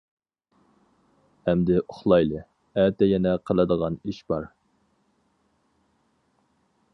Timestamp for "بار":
4.33-4.49